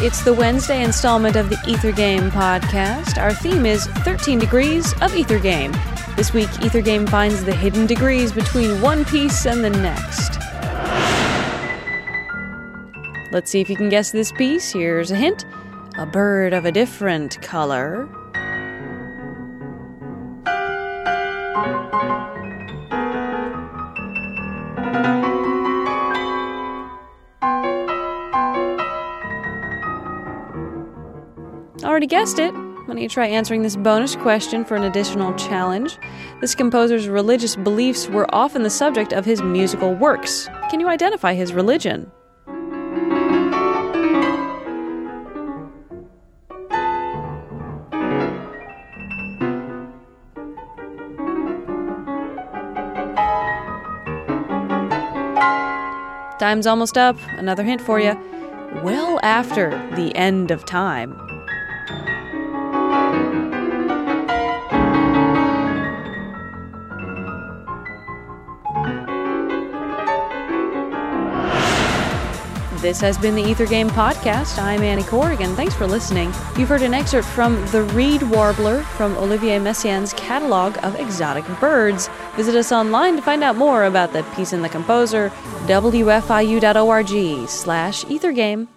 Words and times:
It's 0.00 0.22
the 0.22 0.34
Wednesday 0.34 0.84
installment 0.84 1.36
of 1.36 1.48
the 1.48 1.58
Ether 1.66 1.90
Game 1.90 2.30
podcast. 2.30 3.16
Our 3.16 3.32
theme 3.32 3.64
is 3.64 3.86
13 3.86 4.38
Degrees 4.38 4.92
of 5.00 5.16
Ether 5.16 5.38
Game. 5.38 5.72
This 6.16 6.34
week, 6.34 6.50
Ether 6.62 6.82
Game 6.82 7.06
finds 7.06 7.42
the 7.44 7.54
hidden 7.54 7.86
degrees 7.86 8.30
between 8.30 8.82
one 8.82 9.06
piece 9.06 9.46
and 9.46 9.64
the 9.64 9.70
next. 9.70 10.38
Let's 13.32 13.50
see 13.50 13.62
if 13.62 13.70
you 13.70 13.76
can 13.76 13.88
guess 13.88 14.10
this 14.10 14.32
piece. 14.32 14.70
Here's 14.70 15.10
a 15.10 15.16
hint 15.16 15.46
a 15.96 16.04
bird 16.04 16.52
of 16.52 16.66
a 16.66 16.72
different 16.72 17.40
color. 17.40 18.06
Already 31.84 32.06
guessed 32.06 32.38
it. 32.38 32.52
Why 32.54 32.94
don't 32.94 32.98
you 32.98 33.08
try 33.08 33.26
answering 33.26 33.62
this 33.62 33.76
bonus 33.76 34.16
question 34.16 34.64
for 34.64 34.76
an 34.76 34.84
additional 34.84 35.34
challenge? 35.34 35.98
This 36.40 36.54
composer's 36.54 37.08
religious 37.08 37.56
beliefs 37.56 38.08
were 38.08 38.26
often 38.34 38.62
the 38.62 38.70
subject 38.70 39.12
of 39.12 39.24
his 39.24 39.42
musical 39.42 39.94
works. 39.94 40.48
Can 40.70 40.80
you 40.80 40.88
identify 40.88 41.34
his 41.34 41.52
religion? 41.52 42.10
Time's 56.38 56.66
almost 56.66 56.96
up. 56.96 57.16
Another 57.38 57.64
hint 57.64 57.80
for 57.80 57.98
you. 57.98 58.16
Well 58.82 59.18
after 59.22 59.70
the 59.96 60.14
end 60.14 60.50
of 60.50 60.64
time. 60.64 61.35
This 72.80 73.00
has 73.00 73.16
been 73.16 73.34
the 73.34 73.42
Ether 73.42 73.66
Game 73.66 73.88
Podcast. 73.88 74.58
I'm 74.62 74.82
Annie 74.82 75.02
Corrigan. 75.02 75.56
Thanks 75.56 75.74
for 75.74 75.86
listening. 75.86 76.32
You've 76.56 76.68
heard 76.68 76.82
an 76.82 76.92
excerpt 76.94 77.26
from 77.26 77.64
The 77.68 77.82
Reed 77.82 78.22
Warbler 78.22 78.82
from 78.82 79.16
Olivier 79.16 79.58
Messiaen's 79.58 80.12
catalog 80.12 80.76
of 80.84 80.94
exotic 80.96 81.46
birds. 81.58 82.08
Visit 82.34 82.54
us 82.54 82.72
online 82.72 83.16
to 83.16 83.22
find 83.22 83.42
out 83.42 83.56
more 83.56 83.84
about 83.84 84.12
the 84.12 84.22
piece 84.34 84.52
and 84.52 84.62
the 84.62 84.68
composer, 84.68 85.30
wfiu.org 85.66 87.48
slash 87.48 88.04
ethergame. 88.04 88.68